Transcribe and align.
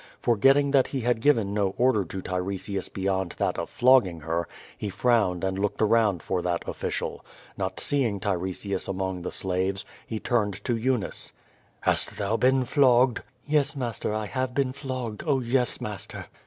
For 0.19 0.35
getting 0.35 0.71
that 0.71 0.87
he 0.87 1.01
had 1.01 1.21
given 1.21 1.53
no 1.53 1.75
order 1.77 2.03
to 2.05 2.23
Tiresias 2.23 2.89
beyond 2.89 3.33
that 3.33 3.59
of 3.59 3.69
flogging 3.69 4.21
her, 4.21 4.47
he 4.75 4.89
frowned 4.89 5.43
and 5.43 5.59
looked 5.59 5.79
around 5.79 6.23
for 6.23 6.41
that 6.41 6.67
official. 6.67 7.23
Not 7.55 7.79
seeing 7.79 8.19
Tiresias 8.19 8.87
among 8.87 9.21
the 9.21 9.29
salves, 9.29 9.85
he 10.07 10.19
turned 10.19 10.63
to 10.63 10.75
Eunice. 10.75 11.33
"Hast 11.81 12.17
thou 12.17 12.35
been 12.35 12.65
flogged?" 12.65 13.21
^TTes, 13.47 13.75
master, 13.75 14.11
I 14.11 14.25
have 14.25 14.55
been 14.55 14.73
flogged. 14.73 15.21
Oh, 15.27 15.39
yes, 15.39 15.79
master!' 15.79 16.25